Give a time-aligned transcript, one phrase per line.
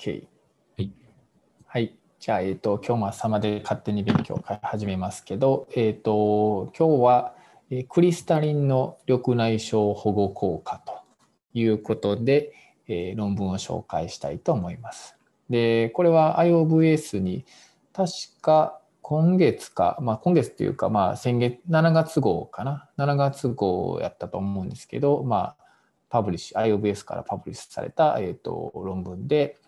[0.00, 0.26] OK。
[0.78, 0.92] はい。
[1.66, 1.94] はい。
[2.18, 7.34] じゃあ、えっ、と、今日も朝まで勝手に勉強会始めますけど、えっ、と、今日は、
[7.68, 10.94] えークリスタリンの緑内障保護効果と
[11.52, 12.54] いうことで、
[12.88, 15.18] えー論文を紹介したいと思います。
[15.50, 17.44] で、これは IOVS に
[17.92, 18.10] 確
[18.40, 25.56] か今月か、まあ今月っていうか、まあ先月、7月号かな？7月号やったと思うんですけど、まあ、
[26.08, 29.58] パブリッシュ、IOVS からパブリッシュされた、えー、と論文で、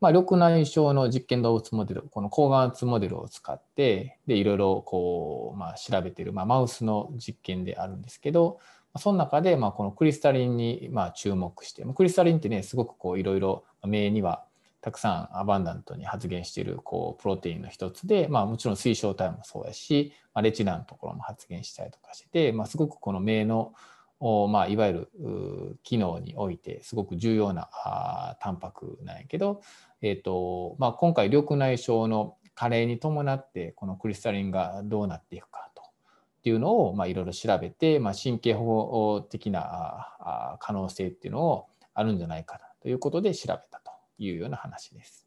[0.00, 8.58] まあ、緑内障の実験動物モデル、この抗眼圧モデルを使って、で、いろいろこう、まあ、調べている、まあ、マウスの実験であるんですけど、
[8.98, 14.44] その中で、まあ、このクリスタリンに、まあ、注目して、クリスタリンってね、すごくこう、いろいろ、名には
[14.80, 23.72] たくさんアバンダントに発現している、こう、プロテインの一つで、まあ、もちろん水晶体もそうやし、まあ、レチナのところも発現したりとかして、まあ、すごくこの名の、
[24.20, 29.62] まあ、いわゆる機能においてすごく重要なあタンパクなんやけど、
[30.02, 45.26] えーとまあ、今回緑内障の加齢に伴ってこのクリスタリンがどうなっていくかとっていうのをまあいろいろ調べて、まあ、神経保護的なああ可能性っていうのをあるんじゃないかなということで調べたというような話です。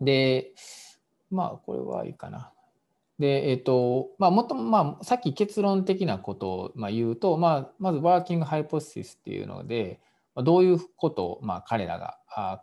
[0.00, 0.54] で
[1.30, 2.53] まあこれはいいかな。
[3.18, 10.00] で、えっ、と、まあ、もと、まあ、さっき結論的なことをまあ言うと、まあ、まずワーキングハイポシスっていうので、
[10.36, 12.18] どういうことをまあ彼らが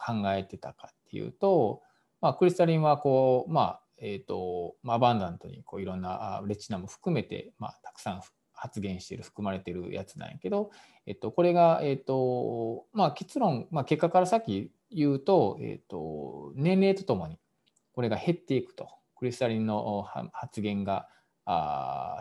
[0.06, 1.82] 考えてたかっていうと、
[2.20, 8.22] まあ、クリスタリンはこう、まあ、えっ、と、まあ、アバンダントにこういろんなレチナも含めて、まあ、たくさん
[8.54, 10.72] 発現している、含まれてるやつなんやけど、
[11.06, 17.40] えっと、これが、えっと、まあ、結論、まあ、結果からさっき言うと、えっと、年齢とともに
[17.94, 18.90] これが減っていくと。
[19.22, 21.08] クリスタリンの発現が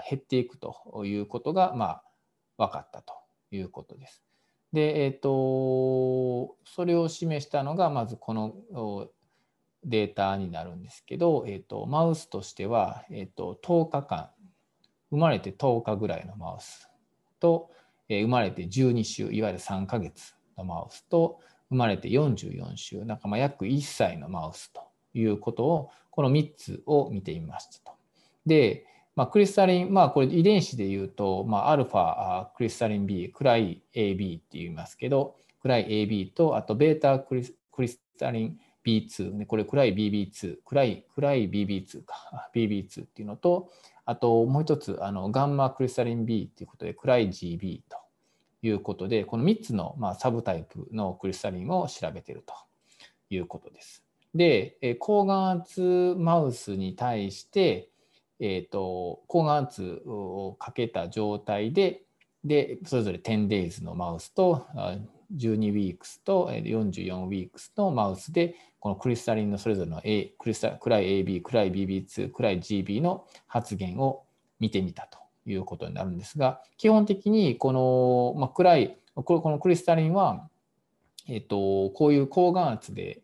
[0.07, 2.05] 減っていくということが、まあ、
[2.59, 3.15] 分かったと
[3.51, 4.23] いうことです。
[4.75, 9.09] で、えっ、と、それを示したのが、まずこの
[9.83, 14.29] データになるんですけど、えっ、と、マウスとしては、えっ、と、10日間、
[15.09, 16.91] 生まれて10日ぐらいのマウス
[17.41, 17.71] と、
[18.11, 21.41] 生まれて12週、いわゆる3ヶ月のマウスと、
[21.71, 24.83] 生まれて44週、なんかまあ約1歳のマウスと
[25.15, 27.97] いうことを、この3つを見てみましたと。
[28.47, 43.71] で、まあ、クリスタリン、まあこれ遺伝子で言うと、まあ、アルファクリスタリン B、クライ AB って言いますけど、クライ AB と、あとベータクリスタリン B2、これクライ BB2、クライ、クライ BB2 か、 BB2 っていうのと、
[44.07, 47.99] あともう一つ、あのガンマクリスタリン B っていうことで、クライ GB と
[48.63, 52.55] いうことで、この3つの、まあ、サブタイプのクリスタリンを調べていると
[53.29, 54.03] いうことです。
[54.35, 57.89] で、えー抗眼圧マウスに対して、
[58.39, 62.03] えー、と抗眼圧をかけた状態で、
[62.45, 64.67] で、それぞれ10 days のマウスと
[65.37, 74.25] 12 weeks と44 weeks のマウスで、このクリスタリンのそれぞれの A、クリスタクライ AB、クライ BB2、クライ GB の発現を
[74.59, 80.49] 見てみたということになるんですが、基本的にこの、まあ、クライ、このクリスタリンは、
[81.29, 83.21] えっと、こういう抗眼圧で、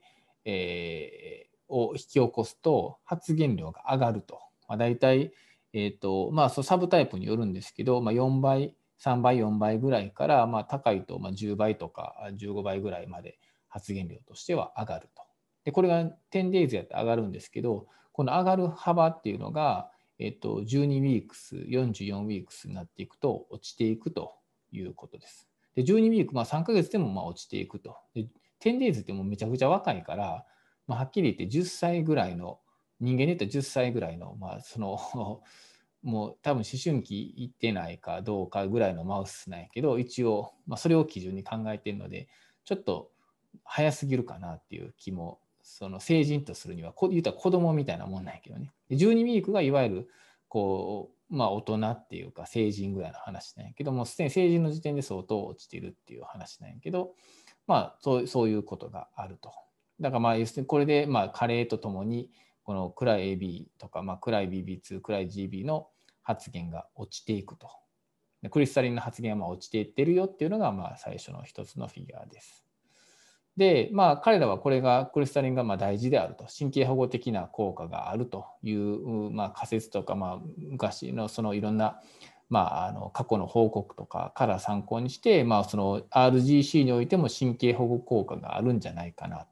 [0.47, 4.41] えーを引き起こすと発現量が上がると。
[4.69, 5.33] まあ、大体、
[5.73, 15.23] えっとまあ、そサブタイプによるんですけど、まあ、4倍、3倍、4倍ぐらいから、まあ、高いとまあ10倍とか15倍ぐらいまで発現量としては上がると。
[15.65, 24.33] で、これが 10days やって上がるんですけど、この上がる幅っていうのが、えっと、12 weeks、44 weeks になっていくと落ちていくと
[24.73, 25.47] いうことです。
[25.75, 27.99] で、12 week、まあ、3ヶ月でもまあ落ちていくと。
[28.15, 28.27] で、
[28.62, 30.44] 10days ってもうめちゃくちゃ若いから、
[30.87, 32.61] まあ、はっきり言って10歳ぐらいの、
[33.00, 35.43] 人間で言ったら10歳ぐらいの、まあ、その、
[36.03, 42.28] もう多分思春期いってないかどうかぐらいのマウスなんやけど、一応、まあ、それを基準に考えてるので、
[42.65, 43.11] ちょっと
[43.65, 48.72] 早すぎるかなっていう気も、その成人とするには、言ったら子供みたいなもんなんやけどね。
[48.91, 50.09] 12ウィークがいわゆる、
[50.48, 57.15] こう、まあ大人っていうか成人ぐらいの話なんやけども、すでに成人の時点で相当落ちてるっていう話なんやけど、
[57.66, 59.53] まあそうそういうことがあると。
[60.01, 62.30] だからまあ要するにこれでまあ加齢とともに
[62.63, 65.89] このクライ AB とかまあクライ BB2、クライ GB の
[66.22, 67.68] 発現が落ちていくと。
[68.51, 72.65] クリスタリンの発現がまあ落ちていってるよっていうのがまあ最初の一つのフィギュアです。
[73.57, 82.01] で、まあ彼らはこれがクリスタリンがまあ大事であると、神経保護的な効果があるというまあ仮説とかまあ昔のそのいろんな
[82.48, 89.47] まあ、あの過去の報告とかから参考にして、まあ、その RGC においても神経保護効果があるんじゃないかな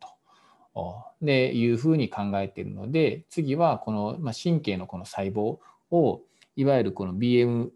[0.75, 5.58] とでいうふうに考えているので次はこの、まあ、神経のこの細胞
[5.91, 6.23] を
[6.56, 7.70] いわゆるこの BM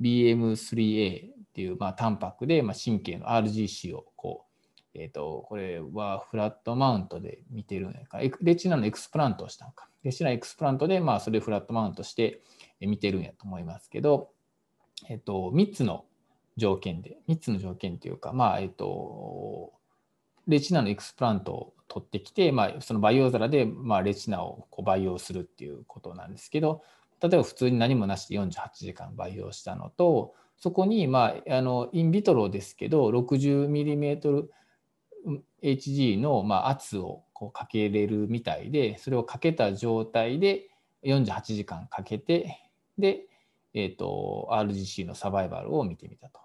[0.00, 4.48] BM3A っていう、まあ、タンパクで、まあ、神経の RGC をこう、
[4.94, 9.88] え、と、これは flat mount で見てるんやか、 retina の explant をしたのか。
[10.04, 12.42] retina explant で、まあ、それ flat mount して
[12.80, 14.30] 見てるんやと思いますけど、
[15.08, 16.04] えっ、と、3つの
[16.56, 19.72] 条件で、3つの条件というか、まあ、えっ、と、
[20.46, 26.82] retina の explant を取ってきて、まあ、その培養皿で、まあ、 retina をこう培養するっていうことなんですけど、
[27.20, 34.46] 例えば普通に何もなしで48時間培養したのと、そこに、まあ、あの in vitro ですけど、60mm
[35.62, 40.70] HG の、まあ、圧をこうかけれるみたいで、それをかけた状態で
[41.04, 42.60] 48時間かけて、
[42.98, 43.26] で、
[43.74, 46.40] えーと、RGC のサバイバルを見てみたと。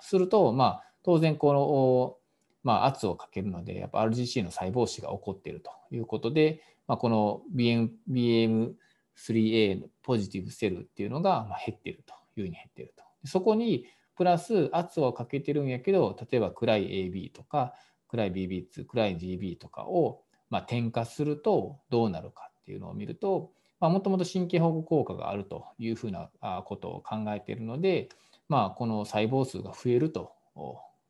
[0.00, 2.16] すると、まあ、当然この、
[2.62, 13.04] まあ、圧をかけるので、やっぱ RGC の細胞死が起こっているということで、まあ、この BM BM3A のポジティブセルっていうのが減っているというふうに減っていると。
[13.24, 13.86] そこに
[14.16, 17.74] プラス圧をかけてるんやけど、例えば暗い AB とか、
[18.08, 23.52] 暗い BB2、暗い GB とかを、まあ、添加するとどうなるかっていうのを見ると、
[23.88, 26.30] もともと神経保護効果があるというふうな
[26.64, 28.08] ことを考えているので、
[28.48, 30.32] まあ、この細胞数が増えると、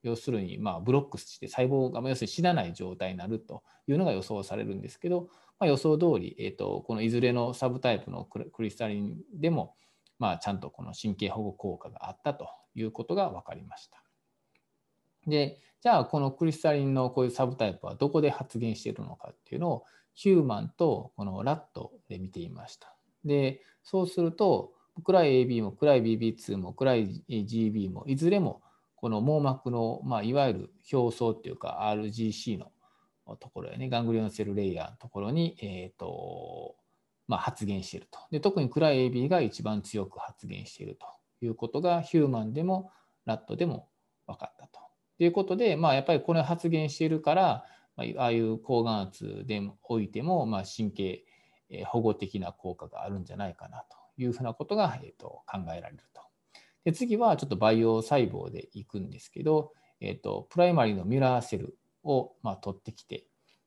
[0.02, 5.28] 要するにまブロックして細胞が要するに死なない状態になるというのが予想されるんですけど、
[5.58, 9.74] まあ、予想通り、えーと、このいずれのサブタイプのクリスタリンでも、
[10.18, 14.02] まあ、ちゃんとこの神経保護効果があったということが分かりました。
[15.26, 19.84] で、じゃあこのクリスタリンのこういうサブタイプはどこで発現しているのかっていうのを
[20.14, 22.92] ヒューマンとこのラットで見てみました。
[23.24, 24.72] で、そうすると
[25.04, 28.62] 暗い AB も暗い BB2 も暗い GB もいずれも
[28.96, 36.74] この網膜の、まあ、いわゆる表層っていうか RGC のところやね、ガングリオンセルレイヤーのところに、えーと
[37.28, 38.40] まあ、発現しているとで。
[38.40, 41.06] 特に暗い AB が一番強く発現していると
[41.44, 42.90] いうことがヒューマンでも
[43.24, 43.88] ラットでも
[44.26, 44.55] 分かった
[45.16, 45.18] と。
[45.18, 47.64] ということで、まあ、やっぱりこれ発現しているから、
[47.96, 51.24] ああいう高眼圧でおいても、まあ、神経
[51.86, 56.22] 保護的な効果があるんじゃないかなというふうなことが、えー、と考えられると。
[56.84, 63.26] で次はちょっと培養細胞でいくんですけど、えーと、プライマリのミュラーセルを、まあ、取ってきて、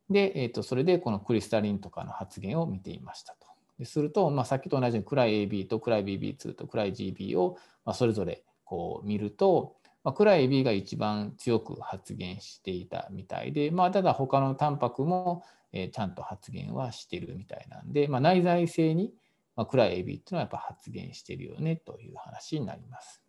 [0.10, 3.48] で、えーと、それでこのクリスタリンとかの発現を見ていましたと。
[3.78, 19.14] ですると、まあ、さっきと同じように暗い AB と暗い BB2 と暗い GB を、まあ、それぞれこう見ると、まあ、暗い AB が一番強く発現していたみたいで、まあ、ただ他のタンパクも、えー、ちゃんと発現はしてるみたいなんで、まあ、内在性に、
[19.56, 23.22] まあ、暗い AB っていうのはやっぱ発現してるよねという話になります。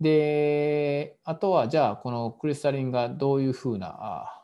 [0.00, 4.38] で、あとはじゃあこのクリスタリンがどういうふうなあ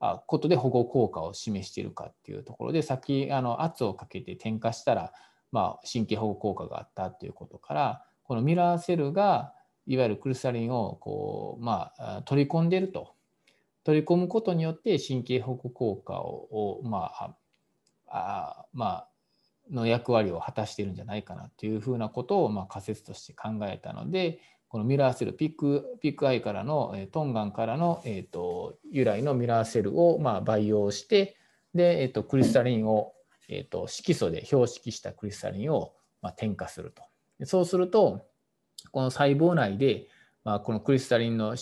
[0.00, 5.12] あことで保護効果を示しているかっていうところでさっきあの圧をかけて添加したら、
[5.50, 9.54] まあ、神経保護効果があったっていうことからこの Müller cell が
[9.86, 13.14] いわゆるクリスタリンをこう、まあ、取り込んでいると。
[13.84, 17.36] 取り込むことによって神経保護効果を、まあ
[18.08, 19.08] あまあ、
[19.70, 31.36] の役割を果たしているんじゃないかなというふうなことを、まあ、仮説として考えたのでこの Müller cell、pig、pig eye からの豚眼からの、えーと、由来の Müller cell を、まあ、培養して
[31.74, 33.12] で、えーと、クリスタリンを、
[33.48, 35.92] えーと、色素で標識したクリスタリンを、
[36.22, 37.02] まあ、添加すると。
[37.46, 38.26] そうすると
[38.90, 40.08] この細胞内で、
[40.44, 41.56] まあ、このクリスタリンの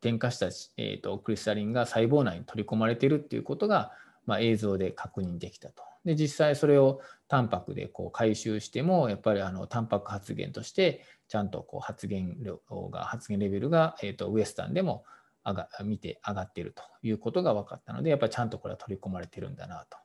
[0.00, 3.92] 添加した、えー、とクリスタリンが細胞内に取り込まれているっていうことが、
[4.26, 5.82] まあ、映像で確認できたと。
[6.04, 15.04] で実際それをタンパクでこう回収してもやっぱりあのタンパク発現としてちゃんとこう発現量が発現レベルが、えー、とウエスタンでも
[15.44, 19.98] 上が見て上がっているということが分かったのでやっぱりちゃんとこれは取り込まれてるんだなと。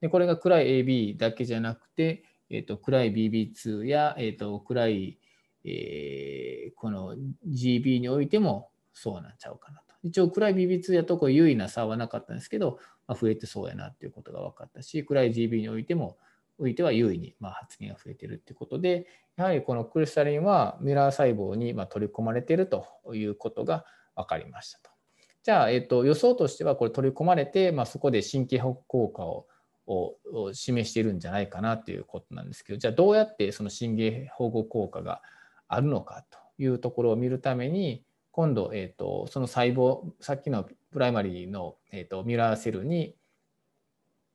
[0.00, 5.18] でこれが暗い AB だけじゃなくて、えー、と暗い BB2 や、えー、と暗い
[5.64, 7.16] えー、この
[7.46, 9.94] GB においてもそうなんちゃうかなと。
[10.02, 16.18] 一応暗い BB2 やとこう優位な差はなかったんですけど、まあ、増えてそうやなっていうことが分かったし、暗い GB においても、
[16.58, 19.06] おいては優位にま発言が増えてるっていうことで、
[19.36, 24.90] やはりこのクリスタリンはミラー細胞にま取り込まれてるということが分かりましたと。
[25.42, 29.46] じゃあ、えっと、予想としてはこれ取り込まれて、まあ、そこで神経保護効果を
[29.86, 30.16] を
[30.54, 35.20] 示しているんじゃないかなということなんですけど、じゃあどうやってその神経保護効果が
[35.68, 43.14] あるのかというところを見るために今度、えーと、その細胞さっきのプライマリーの、えーと、ミラーセルに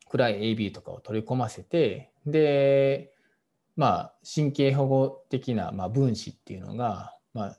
[0.10, 3.12] 暗い AB とかを取り込ませてで
[3.76, 7.58] まあ神経保護的な、まあ、分子っていうのが、まあ、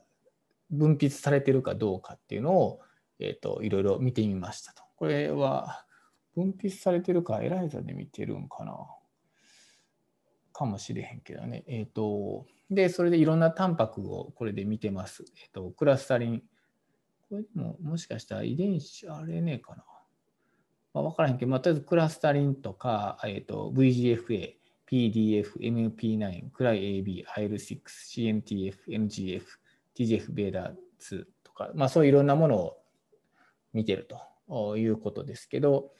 [0.69, 2.79] 分泌されてるかどうかっていうのを、
[3.19, 4.83] えーと、いろいろ見てみましたと。
[4.95, 5.85] これは
[6.35, 8.73] 分泌されてるかエライザで見てるんかな
[10.53, 11.63] かもしれへんけどね。
[11.67, 15.25] えっ、ー、とで、それでいろんなタンパクをこれで見てます。
[15.43, 16.43] えっと、クラスタリン、
[17.29, 19.83] これももしかしたら遺伝子、あれねえかな。
[20.93, 24.53] まあ、分からへんけど、まあ、とりあえずクラスタリンとか、えーと、VGFA、
[24.89, 29.43] PDF、MP9、クライ AB、IL6、CNTF、NGF、
[29.97, 32.77] TGF-β2 とか、まあ、そういういろんなものを
[33.73, 34.07] 見てる
[34.49, 35.91] ということですけど、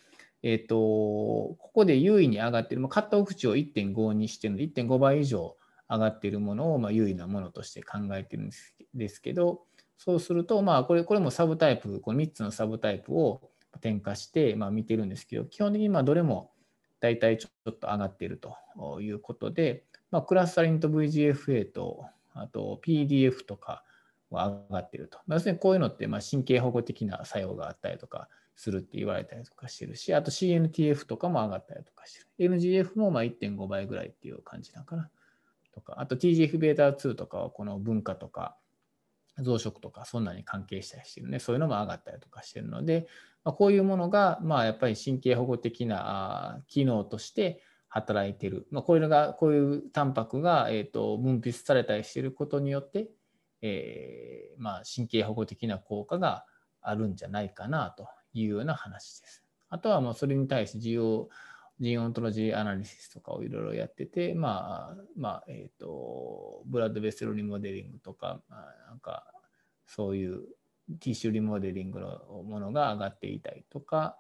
[0.44, 5.56] えっ、ー、と、ここで優位に上がっている、カットオフ値を1.5にしてるので、1.5倍以上
[5.90, 8.52] 上がっているものを、まあ、優位なものとして考えてるん
[8.94, 9.64] ですけど、
[9.98, 16.52] そうすると、まあ、これこれもサブタイプ、この3つのサブタイプを転化して、まあ、見てるんですけど、基本的にまあどれも
[17.00, 18.56] 大体ちょっと上がっていると
[19.00, 23.84] いうことで、まあ、クラスタリンと VGFA と、あと PDF とか
[24.32, 25.20] は上がっていると。
[25.28, 32.56] 要するにこういうのってまあ神経保護的な作用があったりとかするって言われたりとかしてるし、あと CNTF とかも上がったりとかしてる。
[32.56, 35.10] NGF もまあ1.5倍ぐらいっていう感じだから。
[35.74, 38.58] とか、あと TGF-β2 とかはこの文化とか
[39.40, 41.40] 増殖とかそんなに関係したりしてるね。
[41.40, 43.08] そういうのも上がったりとかしてるので、
[43.44, 48.68] まあ、こういうものがまあやっぱり神経保護的な機能として働いてる。
[48.72, 53.10] まあ、こういうのが、こういうタンパクが、えー、と分泌されたりしてることによって、
[53.62, 56.46] えー、まあ神経保護的な効果が
[56.82, 59.44] あるんじゃないかなというような話です。
[59.70, 61.30] あとはもうそれに対して需要
[61.82, 69.26] gene ontology analysis とかをいろいろやってて、まあ、まあ、えっ、ー、と、 blood vessel remodeling とか、まあ、なんか、
[69.88, 70.44] そういう
[71.00, 74.16] tissue remodeling のものが上がっていたりとか、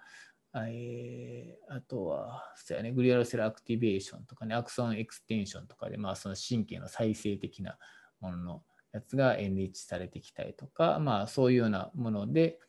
[0.55, 7.77] えー、あとは、そうやね、 glial cell activation とかね、 axon extension とかで、まあ、その神経の再生的な
[8.19, 12.59] もののやつがエンリッチされてきたりとか、まあ、そういうようなもので、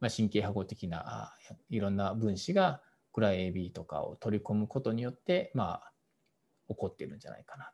[0.00, 1.32] まあ、神経保護的な
[1.68, 2.80] いろんな分子が
[3.12, 5.92] クラ AB とかを取り込むことによって、まあ、
[6.68, 7.70] 起こっているんじゃないかな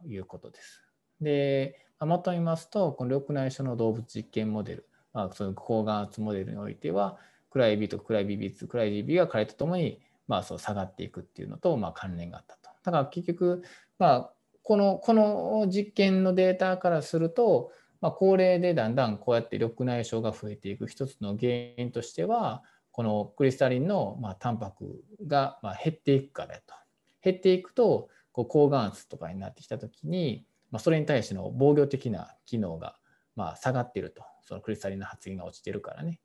[0.00, 0.82] ということです。
[1.20, 7.18] で、まとめますと、この緑内障の動物実験モデル、まあ、その抗眼圧モデルにおいては、
[7.50, 12.70] クラ AB とクラ BB2、クラ GB が加齢とともに、まあ、そう下がっていくっていうのと、まあ、関連があったと。
[12.84, 13.62] だから結局、
[13.98, 17.72] まあ、このこの実験のデータからすると、
[18.06, 26.74] まあ、高齢でだんだんこうやって緑内障が増えていく一つの原因としては、このクリスタリンのまあタンパクがまあ減っていくからと。
[27.20, 32.94] 減っていくとこう抗眼圧とかになってきた時に、まあ、それに対しての防御的な機能が
[33.34, 34.22] まあ下がってると。
[34.42, 36.20] そのクリスタリンの発現が落ちてるからね。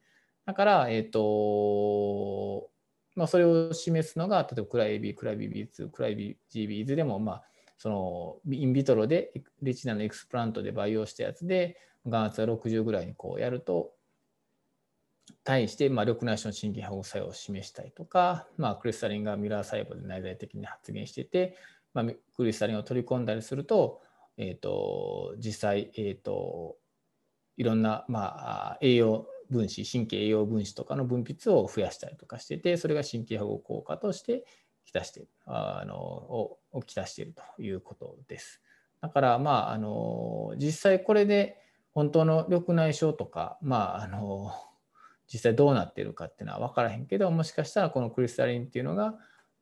[0.46, 2.70] だから、えっ、ー、と、
[3.16, 7.44] まあ、それを示すのが、例えばクライビー、クライビー B2、クライビー GB いずれも、まあ、
[7.82, 9.34] その in vitro で
[9.64, 13.94] retina の explant で培養したやつで眼圧が60ぐらいにこうやると
[15.44, 21.58] 対して、まあ、緑内障の神経保護作用を示したりとか、まあ、クリスタリンが Müller 細胞で内在的に発現してて、
[21.96, 24.04] まあ、クリスタリンを取り込んだりすると,、
[24.38, 26.78] えーと、実際、えーと、
[27.58, 34.46] いろんな、まあ、栄養分子神経栄養分子とかの分泌を増やしたりとかしててそれが神経保護効果として
[34.86, 38.62] きたしてあのをきたしているということです。
[39.02, 41.58] だからまああの実際これで
[41.94, 44.54] 本当の緑内障とかまああの
[45.32, 49.16] 実際どうなってるかっていうのは分からへんけどもしかしたらこのクリスタリンっていうのが、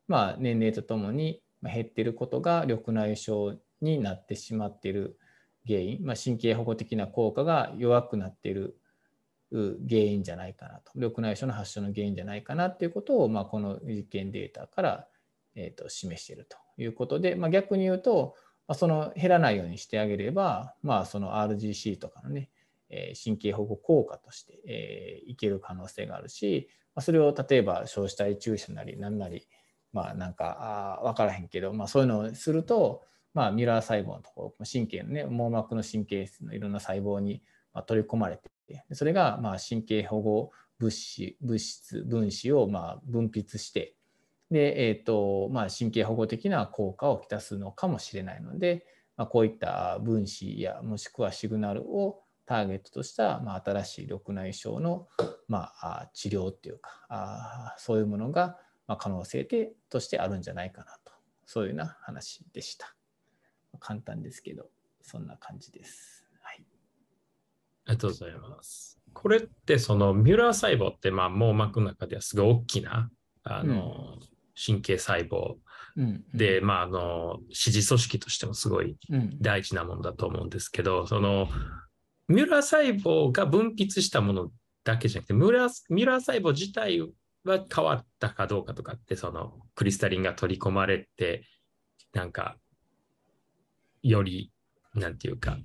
[0.07, 5.19] まあ、年齢とともに減ってることが緑内障になってしまっている
[5.67, 8.77] 原因、まあ、神経保護的な効果が弱くなっている
[9.51, 10.91] 原因じゃないかなと。
[10.95, 15.07] 緑内障の発症の原因じゃないかなっていうことを、まあ、この実験データから、
[15.55, 18.35] えー、と示しているということで、まあ、逆に言うと、
[18.67, 22.49] まあ、その減らないようにしてあげれば、まあ、その RGC とかのね
[22.89, 29.47] え神経保護効果として、えいける可能性があるし、まあそれを例えば少子体注射なり何なり
[29.93, 33.03] まあなんかあ分からへんけど、まあ、そういうのをすると、
[33.33, 37.41] まあ、ミラー細胞のところ神経のね網膜の神経質のいろんな細胞に
[37.85, 38.49] 取り込まれて
[38.91, 43.95] それがまあ神経保護物質物質分子をまあ分泌して
[44.51, 48.85] で、えーとまあ、神経保護的な効果をきたすのかもしれないので、
[49.15, 55.07] まあ、こういった分子やもしくはシグナルをターゲットとした、まあ、新しい緑内障の、
[55.47, 58.57] まあ、治療っていうかあそういうものが、
[58.87, 61.11] まあ、可能性でとしてあるんじゃないかなと
[61.45, 62.95] そういうような話でした。
[63.79, 64.65] 簡単ですけど
[65.01, 66.25] そんな感じです。
[67.89, 68.99] はい、ありがとうございます。
[69.13, 73.09] これってそのミュラー細胞ってまあ網膜の中ではすごい大きな
[73.43, 73.77] あの、う
[74.17, 74.19] ん、
[74.55, 75.55] 神経細胞
[76.33, 78.97] で、うん、まああの支持組織としてもすごい
[79.41, 81.49] 大事なものだと思うんですけど、その
[82.27, 84.51] ミュラー細胞が分泌したもの
[84.83, 87.01] だけじゃなくて、ミュラーミュラー細胞自体
[87.43, 91.43] は変わったかどうかとかって、そのクリスタリンが取り込まれて、
[92.13, 92.57] なんか、
[94.01, 94.51] より、
[94.93, 95.57] なんていうか、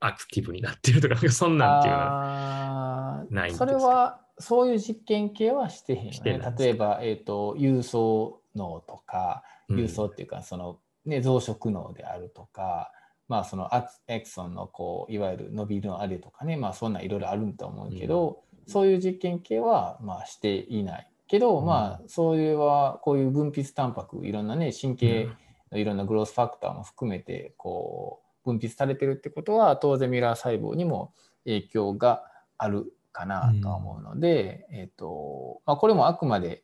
[0.00, 3.24] アクティブになってるとか、そんなんっていうのは。
[3.30, 6.40] ないんですそれは、そういう実験系はしてへんよね。
[6.58, 9.78] 例えば、えっ、と、郵送脳とか、うん。
[9.78, 12.92] 郵送っていうか、その、ね、増殖脳であるとか、
[13.28, 21.66] まあ、そのアクエクソンのこういわゆる伸びのあれとかね、まあ、そんなんいろいろあると思うけど、そういう実験系はまあしていないけど、うん。
[21.66, 25.28] まあそれはこういう分泌タンパクいろんなね神経
[25.70, 31.12] のいろんなグロースファクターも含めてこう分泌されてるってことは当然ミラー細胞にも
[31.44, 32.24] 影響が
[32.56, 36.62] あるかなとは思うので、えっ、とまあ、これもあくまで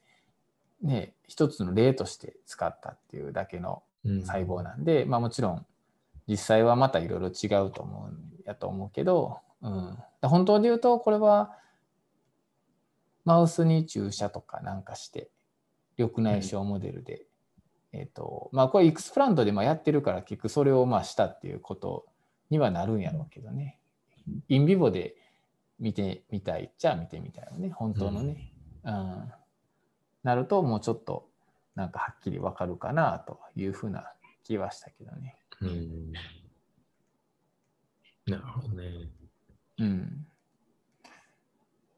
[0.82, 4.20] ね一つの例として使ったっていうだけのうん。
[4.20, 5.66] 細胞なんで、まあもちろん
[6.28, 11.52] 実際はまたいろいろ違うと思うんやと思うけど、うん、本当で言うとこれは
[13.24, 15.30] マウスに注射とかなんかして
[15.96, 17.26] 緑内障モデルで、
[17.94, 22.06] えっ、とまあこれ X プラントでまあやってるから結局それをまあしたっていうこと
[22.50, 23.78] にはなるんやろうけどね
[24.48, 25.14] インビボで
[25.78, 28.52] 見てみたいっちゃ見てみたいよね本当のね、
[28.84, 29.32] うん
[30.24, 31.28] なるともうちょっと
[31.74, 34.10] なんかはっきりわかるかなというふうな
[34.42, 35.36] 気はしたけどね。
[35.60, 36.12] うん
[38.26, 38.90] なるほどね。
[39.78, 40.26] うん。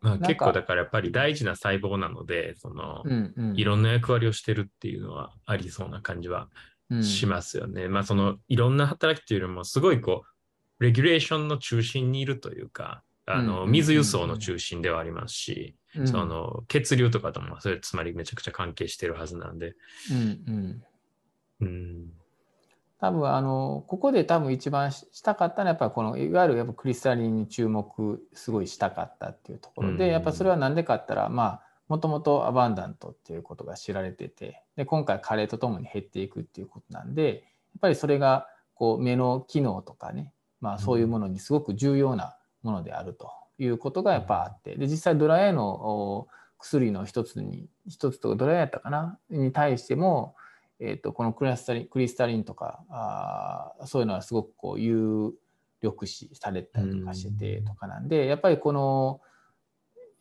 [0.07, 3.57] まあ、結構だからやっぱり大事な細胞なので、その、うんうん。
[3.57, 6.49] いろんな役割をしてるっていうのはありそうな感じは
[6.91, 7.89] うんしますよね。
[7.89, 10.25] まあそのいろんな働きっていうよりもすごいこ
[10.79, 19.75] う、レギュレーションの中心にいるというか、あうんうんうんの水輸送の中心ではありますし、うんその血流とかともそれつまりめちゃくちゃ関係してるはずなんで、
[20.11, 20.55] うんうん。
[20.55, 20.83] うん、
[22.99, 30.11] 多分あのここで多分一番ししたかったのはやっぱりこのいわゆるやっぱクリスタリンに注目すごいしたかったっていうところで、うん。
[30.11, 37.43] やっぱそれは何でかったらまあもともとアバンダントっていうことが知られててで今回加齢とともに減っていくっていうことなんでやっ
[37.81, 46.29] ぱりそれがこう目の機能とかね、まあ、そういうものにすごく重要なものであるということがやっぱあってで実際ドライアイのお
[46.59, 49.19] 薬の一つに一つとかドライアイやったかな？
[49.31, 50.35] に対しても
[50.79, 55.35] えー、とこのクラスタリンクリスタリンとかあーそういうのはすごくこう有
[55.81, 59.21] 力視されたりとかしててとかなんで、やっぱりこの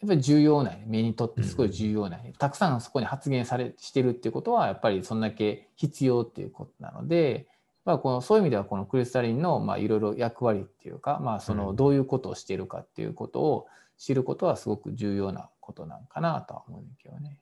[0.02, 7.48] やっぱり重要な目にとってすごい重要な、たくさんそこに発言されしてるっていうことはやっぱりそんだけ必要っていうことなので、
[7.86, 11.76] まあ、このそういう意味ではこのクリスタリンのまあいろいろ役割っていうか、まあ、そうのん。
[11.76, 17.38] どういうことをしているかっていうことを知ることはすごく重要なことなんかなとは思うんだけどね。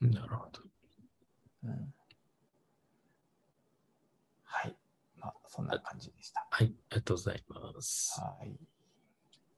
[0.00, 0.10] うん。
[0.10, 0.60] なるほど。
[1.64, 1.94] うん
[4.44, 4.76] はい。
[5.18, 6.46] まあ、そんな感じでした。
[6.50, 8.20] はい、ありがとうございます。
[8.20, 8.75] はい。